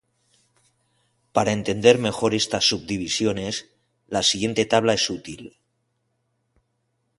[1.35, 3.69] Para entender mejor estas subdivisiones,
[4.07, 5.55] la siguiente tabla es útil.